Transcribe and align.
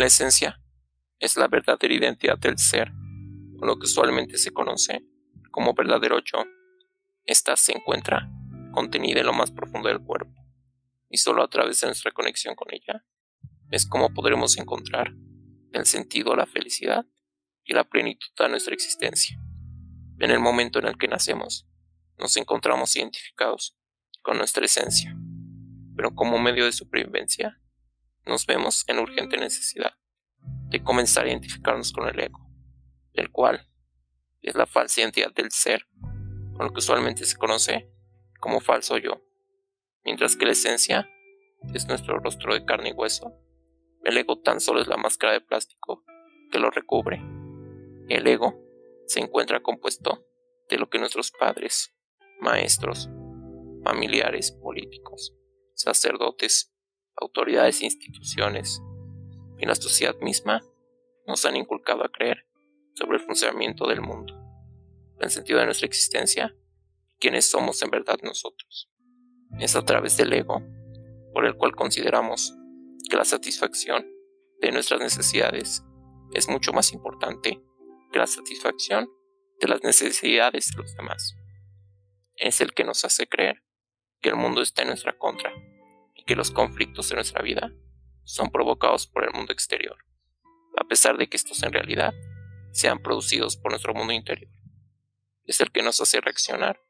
La 0.00 0.06
esencia 0.06 0.58
es 1.18 1.36
la 1.36 1.46
verdadera 1.46 1.92
identidad 1.92 2.38
del 2.38 2.56
ser, 2.56 2.90
o 3.60 3.66
lo 3.66 3.78
que 3.78 3.84
usualmente 3.84 4.38
se 4.38 4.50
conoce 4.50 5.04
como 5.50 5.74
verdadero 5.74 6.20
yo. 6.24 6.42
Esta 7.26 7.54
se 7.54 7.76
encuentra 7.76 8.26
contenida 8.72 9.20
en 9.20 9.26
lo 9.26 9.34
más 9.34 9.50
profundo 9.50 9.90
del 9.90 10.00
cuerpo, 10.00 10.42
y 11.10 11.18
solo 11.18 11.42
a 11.42 11.50
través 11.50 11.82
de 11.82 11.88
nuestra 11.88 12.12
conexión 12.12 12.54
con 12.54 12.72
ella 12.72 13.04
es 13.70 13.84
como 13.86 14.14
podremos 14.14 14.56
encontrar 14.56 15.12
el 15.72 15.84
sentido, 15.84 16.34
la 16.34 16.46
felicidad 16.46 17.04
y 17.66 17.74
la 17.74 17.84
plenitud 17.84 18.30
de 18.38 18.48
nuestra 18.48 18.72
existencia. 18.72 19.38
En 20.18 20.30
el 20.30 20.40
momento 20.40 20.78
en 20.78 20.86
el 20.86 20.96
que 20.96 21.08
nacemos, 21.08 21.68
nos 22.16 22.38
encontramos 22.38 22.96
identificados 22.96 23.76
con 24.22 24.38
nuestra 24.38 24.64
esencia, 24.64 25.14
pero 25.94 26.14
como 26.14 26.38
medio 26.38 26.64
de 26.64 26.72
supervivencia, 26.72 27.60
nos 28.26 28.46
vemos 28.46 28.84
en 28.88 28.98
urgente 28.98 29.36
necesidad 29.36 29.94
de 30.68 30.82
comenzar 30.82 31.26
a 31.26 31.30
identificarnos 31.30 31.92
con 31.92 32.08
el 32.08 32.18
ego, 32.18 32.38
el 33.14 33.30
cual 33.30 33.68
es 34.42 34.54
la 34.54 34.66
falsa 34.66 35.00
identidad 35.00 35.32
del 35.32 35.50
ser, 35.50 35.86
con 36.56 36.66
lo 36.66 36.72
que 36.72 36.78
usualmente 36.78 37.24
se 37.24 37.36
conoce 37.36 37.90
como 38.38 38.60
falso 38.60 38.98
yo, 38.98 39.22
mientras 40.04 40.36
que 40.36 40.46
la 40.46 40.52
esencia 40.52 41.08
es 41.74 41.86
nuestro 41.86 42.18
rostro 42.18 42.54
de 42.54 42.64
carne 42.64 42.90
y 42.90 42.92
hueso. 42.92 43.34
El 44.02 44.16
ego 44.16 44.40
tan 44.40 44.60
solo 44.60 44.80
es 44.80 44.88
la 44.88 44.96
máscara 44.96 45.34
de 45.34 45.40
plástico 45.40 46.04
que 46.50 46.58
lo 46.58 46.70
recubre. 46.70 47.20
El 48.08 48.26
ego 48.26 48.58
se 49.06 49.20
encuentra 49.20 49.62
compuesto 49.62 50.26
de 50.68 50.78
lo 50.78 50.88
que 50.88 50.98
nuestros 50.98 51.32
padres, 51.32 51.94
maestros, 52.40 53.10
familiares, 53.84 54.52
políticos, 54.52 55.34
sacerdotes, 55.74 56.69
autoridades 57.20 57.80
e 57.80 57.84
instituciones 57.84 58.82
y 59.58 59.66
la 59.66 59.74
sociedad 59.74 60.16
misma 60.20 60.60
nos 61.26 61.44
han 61.44 61.56
inculcado 61.56 62.04
a 62.04 62.10
creer 62.10 62.46
sobre 62.94 63.18
el 63.18 63.24
funcionamiento 63.24 63.86
del 63.86 64.00
mundo, 64.00 64.34
el 65.20 65.30
sentido 65.30 65.58
de 65.60 65.66
nuestra 65.66 65.86
existencia 65.86 66.54
quiénes 67.18 67.50
somos 67.50 67.82
en 67.82 67.90
verdad 67.90 68.18
nosotros. 68.22 68.90
Es 69.58 69.76
a 69.76 69.84
través 69.84 70.16
del 70.16 70.32
ego 70.32 70.62
por 71.32 71.46
el 71.46 71.54
cual 71.56 71.76
consideramos 71.76 72.54
que 73.08 73.16
la 73.16 73.24
satisfacción 73.24 74.06
de 74.60 74.72
nuestras 74.72 75.00
necesidades 75.00 75.84
es 76.32 76.48
mucho 76.48 76.72
más 76.72 76.92
importante 76.92 77.62
que 78.12 78.18
la 78.18 78.26
satisfacción 78.26 79.08
de 79.60 79.68
las 79.68 79.82
necesidades 79.82 80.70
de 80.70 80.82
los 80.82 80.96
demás. 80.96 81.36
Es 82.36 82.60
el 82.60 82.72
que 82.72 82.84
nos 82.84 83.04
hace 83.04 83.28
creer 83.28 83.62
que 84.20 84.30
el 84.30 84.36
mundo 84.36 84.62
está 84.62 84.82
en 84.82 84.88
nuestra 84.88 85.16
contra 85.18 85.52
y 86.20 86.24
que 86.24 86.36
los 86.36 86.50
conflictos 86.50 87.08
de 87.08 87.14
nuestra 87.14 87.42
vida 87.42 87.72
son 88.24 88.50
provocados 88.50 89.06
por 89.06 89.24
el 89.24 89.32
mundo 89.32 89.52
exterior, 89.52 89.96
a 90.76 90.84
pesar 90.84 91.16
de 91.16 91.28
que 91.28 91.36
estos 91.36 91.62
en 91.62 91.72
realidad 91.72 92.12
sean 92.72 93.00
producidos 93.00 93.56
por 93.56 93.72
nuestro 93.72 93.94
mundo 93.94 94.12
interior. 94.12 94.52
Es 95.44 95.60
el 95.60 95.72
que 95.72 95.82
nos 95.82 96.00
hace 96.00 96.20
reaccionar 96.20 96.80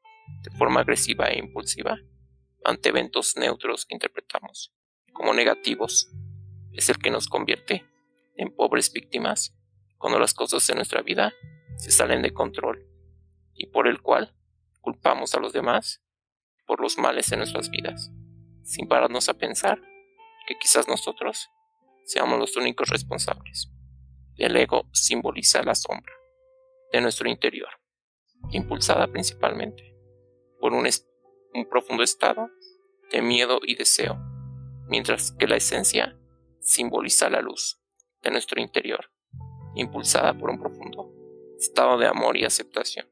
de 0.43 0.51
forma 0.51 0.81
agresiva 0.81 1.27
e 1.29 1.39
impulsiva 1.39 1.97
ante 2.65 2.89
eventos 2.89 3.37
neutros 3.37 3.87
que 3.87 3.95
interpretamos 3.95 4.75
como 5.13 5.33
negativos. 5.33 6.11
Es 6.73 6.89
el 6.89 6.99
que 6.99 7.11
nos 7.11 7.29
convierte 7.29 7.85
en 8.37 8.55
pobres 8.55 8.93
víctimas 8.93 9.57
cuando 9.97 10.19
las 10.19 10.35
cosas 10.35 10.69
en 10.71 10.77
nuestra 10.77 11.03
vida 11.03 11.33
se 11.77 11.91
salen 11.91 12.23
de 12.23 12.35
control 12.35 12.87
y 13.55 13.67
por 13.67 13.87
el 13.87 14.03
cual 14.03 14.35
culpamos 14.81 15.35
a 15.35 15.41
los 15.41 15.53
demás 15.53 16.03
por 16.67 16.81
los 16.81 16.99
males 16.99 17.31
en 17.33 17.39
nuestras 17.39 17.71
vidas, 17.71 18.11
sin 18.71 18.87
pararnos 18.87 19.29
a 19.29 19.35
pensar 19.35 19.83
que 20.47 20.57
quizás 20.57 20.87
nosotros 20.87 21.51
seamos 22.05 22.39
los 22.39 22.57
únicos 22.57 22.89
responsables. 22.89 23.69
El 24.37 24.57
ego 24.57 24.89
simboliza 24.93 25.65
la 25.65 25.75
sombra 25.75 26.15
de 26.93 27.01
nuestro 27.01 27.29
interior, 27.29 27.69
impulsada 28.53 29.09
principalmente 29.09 29.97
por 30.61 30.73
un, 30.73 30.89
un 31.55 31.69
profundo 31.69 32.05
estado 32.05 32.49
de 33.11 33.21
miedo 33.23 33.59
y 33.61 33.75
deseo, 33.75 34.17
mientras 34.87 35.33
que 35.33 35.49
la 35.49 35.57
esencia 35.57 36.17
simboliza 36.61 37.29
la 37.29 37.41
luz 37.41 37.83
de 38.23 38.31
nuestro 38.31 38.61
interior, 38.61 39.11
impulsada 39.75 40.33
por 40.33 40.49
un 40.49 40.61
profundo 40.61 41.13
estado 41.59 41.99
de 41.99 42.07
amor 42.07 42.37
y 42.37 42.45
aceptación. 42.45 43.09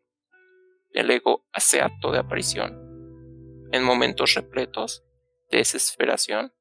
El 0.93 1.11
ego 1.11 1.45
hace 1.53 1.81
acto 1.81 2.13
de 2.13 2.21
aparición 2.21 3.69
en 3.73 3.83
momentos 3.83 4.35
repletos 4.35 5.05
desesperación 5.51 6.53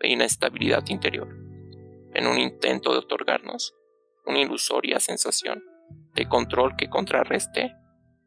e 0.00 0.10
inestabilidad 0.10 0.86
interior, 0.88 1.28
en 2.14 2.26
un 2.26 2.38
intento 2.38 2.92
de 2.92 2.98
otorgarnos 2.98 3.74
una 4.26 4.40
ilusoria 4.40 5.00
sensación 5.00 5.64
de 6.14 6.28
control 6.28 6.76
que 6.76 6.90
contrarreste 6.90 7.74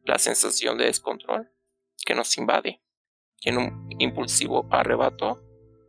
la 0.03 0.19
sensación 0.19 0.77
de 0.77 0.85
descontrol 0.85 1.51
que 2.05 2.15
nos 2.15 2.37
invade 2.37 2.81
en 3.43 3.57
un 3.57 3.89
impulsivo 3.99 4.67
arrebato 4.71 5.41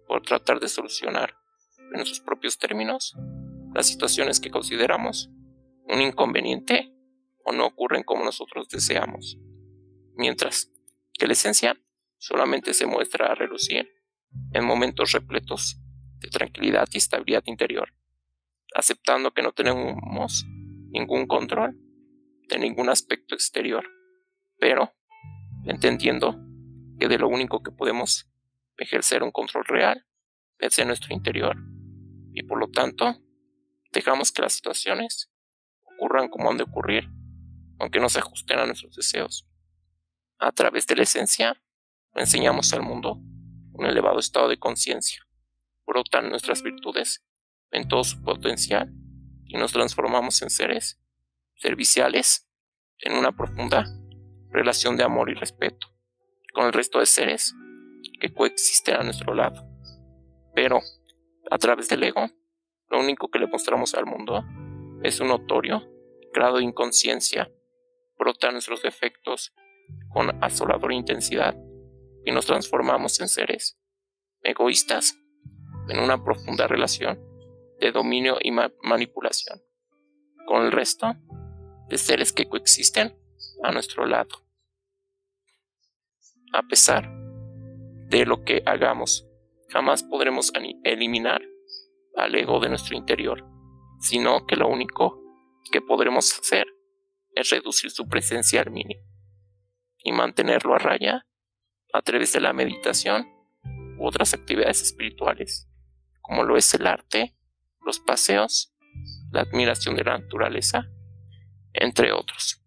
por 0.06 0.22
tratar 0.22 0.60
de 0.60 0.68
solucionar 0.68 1.36
en 1.78 1.92
nuestros 1.92 2.20
propios 2.20 2.58
términos 2.58 3.14
las 3.74 3.86
situaciones 3.86 4.40
que 4.40 4.50
consideramos 4.50 5.30
un 5.84 6.00
inconveniente 6.00 6.92
o 7.44 7.52
no 7.52 7.66
ocurren 7.66 8.02
como 8.02 8.24
nosotros 8.24 8.68
deseamos, 8.68 9.38
mientras 10.14 10.72
que 11.12 11.26
la 11.26 11.34
esencia 11.34 11.80
solamente 12.18 12.74
se 12.74 12.86
muestra 12.86 13.26
a 13.26 13.34
relucir 13.34 13.95
en 14.52 14.64
momentos 14.64 15.12
repletos 15.12 15.80
de 16.18 16.28
tranquilidad 16.28 16.88
y 16.92 16.98
estabilidad 16.98 17.42
interior, 17.46 17.92
aceptando 18.74 19.32
que 19.32 19.42
no 19.42 19.52
tenemos 19.52 20.44
ningún 20.90 21.26
control 21.26 21.78
de 22.48 22.58
ningún 22.58 22.88
aspecto 22.88 23.34
exterior, 23.34 23.86
pero 24.58 24.92
entendiendo 25.64 26.38
que 26.98 27.08
de 27.08 27.18
lo 27.18 27.28
único 27.28 27.62
que 27.62 27.72
podemos 27.72 28.30
ejercer 28.78 29.22
un 29.22 29.30
control 29.30 29.64
real 29.66 30.06
es 30.58 30.78
en 30.78 30.88
nuestro 30.88 31.14
interior, 31.14 31.56
y 32.32 32.42
por 32.42 32.58
lo 32.58 32.68
tanto 32.68 33.16
dejamos 33.92 34.32
que 34.32 34.42
las 34.42 34.52
situaciones 34.52 35.30
ocurran 35.82 36.28
como 36.28 36.50
han 36.50 36.56
de 36.56 36.64
ocurrir, 36.64 37.10
aunque 37.78 38.00
no 38.00 38.08
se 38.08 38.20
ajusten 38.20 38.58
a 38.58 38.66
nuestros 38.66 38.94
deseos. 38.94 39.48
A 40.38 40.52
través 40.52 40.86
de 40.86 40.96
la 40.96 41.02
esencia, 41.02 41.62
enseñamos 42.14 42.72
al 42.72 42.82
mundo 42.82 43.20
un 43.78 43.86
elevado 43.86 44.18
estado 44.18 44.48
de 44.48 44.58
conciencia, 44.58 45.26
brotan 45.86 46.30
nuestras 46.30 46.62
virtudes 46.62 47.24
en 47.70 47.88
todo 47.88 48.04
su 48.04 48.22
potencial 48.22 48.92
y 49.44 49.56
nos 49.56 49.72
transformamos 49.72 50.40
en 50.42 50.50
seres 50.50 51.00
serviciales 51.54 52.48
en 52.98 53.14
una 53.14 53.32
profunda 53.32 53.84
relación 54.50 54.96
de 54.96 55.04
amor 55.04 55.30
y 55.30 55.34
respeto 55.34 55.88
con 56.52 56.66
el 56.66 56.72
resto 56.72 56.98
de 57.00 57.06
seres 57.06 57.54
que 58.20 58.32
coexisten 58.32 58.96
a 58.96 59.02
nuestro 59.02 59.34
lado. 59.34 59.68
Pero, 60.54 60.80
a 61.50 61.58
través 61.58 61.88
del 61.88 62.02
ego, 62.02 62.30
lo 62.88 63.00
único 63.00 63.28
que 63.28 63.38
le 63.38 63.46
mostramos 63.46 63.94
al 63.94 64.06
mundo 64.06 64.42
es 65.02 65.20
un 65.20 65.28
notorio 65.28 65.86
grado 66.32 66.56
de 66.56 66.64
inconsciencia, 66.64 67.50
brota 68.18 68.50
nuestros 68.50 68.82
defectos 68.82 69.52
con 70.08 70.42
asoladora 70.42 70.94
intensidad 70.94 71.54
y 72.26 72.32
nos 72.32 72.44
transformamos 72.44 73.18
en 73.20 73.28
seres 73.28 73.80
egoístas 74.42 75.16
en 75.88 76.00
una 76.00 76.22
profunda 76.22 76.66
relación 76.66 77.18
de 77.80 77.92
dominio 77.92 78.36
y 78.42 78.50
manipulación 78.50 79.62
con 80.46 80.64
el 80.64 80.72
resto 80.72 81.14
de 81.88 81.98
seres 81.98 82.32
que 82.32 82.48
coexisten 82.48 83.16
a 83.62 83.70
nuestro 83.70 84.06
lado. 84.06 84.44
A 86.52 86.62
pesar 86.64 87.08
de 88.08 88.26
lo 88.26 88.42
que 88.44 88.62
hagamos, 88.66 89.26
jamás 89.68 90.02
podremos 90.02 90.52
eliminar 90.84 91.42
al 92.16 92.34
ego 92.34 92.58
de 92.58 92.70
nuestro 92.70 92.96
interior, 92.96 93.44
sino 94.00 94.46
que 94.46 94.56
lo 94.56 94.68
único 94.68 95.22
que 95.70 95.80
podremos 95.80 96.36
hacer 96.38 96.66
es 97.34 97.50
reducir 97.50 97.90
su 97.90 98.08
presencia 98.08 98.62
al 98.62 98.70
mínimo 98.70 99.02
y 99.98 100.12
mantenerlo 100.12 100.74
a 100.74 100.78
raya 100.78 101.26
a 101.92 102.02
través 102.02 102.32
de 102.32 102.40
la 102.40 102.52
meditación 102.52 103.28
u 103.98 104.06
otras 104.06 104.34
actividades 104.34 104.82
espirituales, 104.82 105.68
como 106.20 106.44
lo 106.44 106.56
es 106.56 106.72
el 106.74 106.86
arte, 106.86 107.36
los 107.84 108.00
paseos, 108.00 108.74
la 109.30 109.42
admiración 109.42 109.96
de 109.96 110.04
la 110.04 110.18
naturaleza, 110.18 110.90
entre 111.72 112.12
otros. 112.12 112.62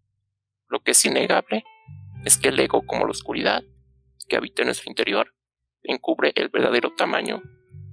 Lo 0.68 0.80
que 0.80 0.92
es 0.92 1.04
innegable 1.04 1.64
es 2.24 2.38
que 2.38 2.48
el 2.48 2.60
ego, 2.60 2.86
como 2.86 3.04
la 3.04 3.10
oscuridad 3.10 3.62
que 4.28 4.36
habita 4.36 4.62
en 4.62 4.66
nuestro 4.66 4.90
interior, 4.90 5.34
encubre 5.82 6.32
el 6.36 6.48
verdadero 6.48 6.94
tamaño 6.94 7.42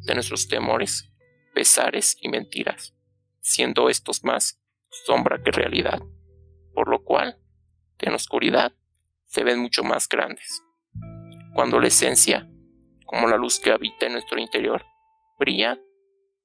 de 0.06 0.14
nuestros 0.14 0.48
temores, 0.48 1.12
pesares 1.54 2.18
y 2.22 2.30
mentiras, 2.30 2.94
siendo 3.42 3.90
estos 3.90 4.24
más 4.24 4.62
sombra 5.06 5.42
que 5.44 5.52
realidad, 5.52 6.00
por 6.74 6.90
lo 6.90 7.04
cual, 7.04 7.40
en 8.00 8.14
oscuridad, 8.14 8.74
se 9.26 9.44
ven 9.44 9.60
mucho 9.60 9.84
más 9.84 10.08
grandes. 10.08 10.64
Cuando 11.58 11.80
la 11.80 11.88
esencia, 11.88 12.48
como 13.08 13.28
la 13.28 13.36
luz 13.36 13.60
que 13.60 13.72
habita 13.72 14.06
en 14.06 14.12
nuestro 14.12 14.40
interior, 14.40 14.86
brilla, 15.40 15.82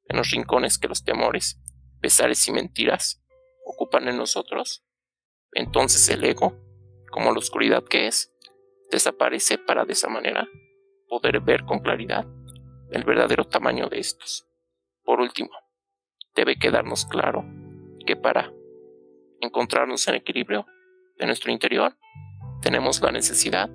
en 0.07 0.17
los 0.17 0.31
rincones 0.31 0.79
que 0.79 0.89
los 0.89 1.05
temores, 1.05 1.61
pesares 2.01 2.49
y 2.49 2.51
mentiras 2.51 3.23
ocupan 3.67 4.09
en 4.09 4.17
nosotros, 4.17 4.87
entonces 5.53 6.09
el 6.09 6.25
ego, 6.25 6.57
como 7.11 7.31
la 7.31 7.41
oscuridad 7.41 7.85
que 7.85 8.07
es, 8.07 8.33
desaparece 8.91 9.59
para 9.59 9.85
de 9.85 9.93
esa 9.93 10.09
manera 10.09 10.49
poder 11.09 11.41
ver 11.41 11.67
con 11.67 11.81
claridad 11.81 12.27
el 12.91 13.05
verdadero 13.05 13.45
tamaño 13.45 13.91
de 13.91 13.99
estos. 13.99 14.49
Por 15.05 15.21
último, 15.21 15.51
debe 16.35 16.59
quedarnos 16.59 17.05
claro 17.05 17.45
que 18.07 18.17
para 18.17 18.51
encontrarnos 19.43 20.09
en 20.09 20.15
equilibrio 20.15 20.65
de 21.19 21.27
nuestro 21.27 21.53
interior, 21.53 21.99
tenemos 22.63 23.03
la 23.03 23.13
necesidad 23.13 23.69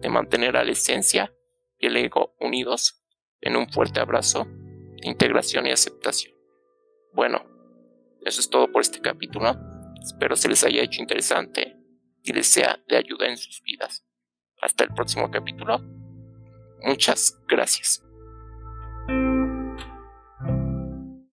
de 0.00 0.08
mantener 0.08 0.56
a 0.56 0.64
la 0.64 0.72
esencia 0.72 1.32
y 1.78 1.86
el 1.86 1.96
ego 1.96 2.34
unidos 2.40 3.02
en 3.40 3.56
un 3.56 3.68
fuerte 3.68 4.00
abrazo 4.00 4.46
de 4.46 5.08
integración 5.08 5.66
y 5.66 5.70
aceptación. 5.70 6.34
Bueno, 7.12 7.44
eso 8.22 8.40
es 8.40 8.50
todo 8.50 8.70
por 8.70 8.82
este 8.82 9.00
capítulo. 9.00 9.56
Espero 10.02 10.36
se 10.36 10.48
les 10.48 10.64
haya 10.64 10.82
hecho 10.82 11.00
interesante 11.00 11.76
y 12.22 12.32
les 12.32 12.46
sea 12.46 12.78
de 12.88 12.96
ayuda 12.96 13.28
en 13.28 13.36
sus 13.36 13.62
vidas. 13.62 14.04
Hasta 14.60 14.84
el 14.84 14.94
próximo 14.94 15.30
capítulo. 15.30 15.78
Muchas 16.82 17.38
gracias. 17.48 18.05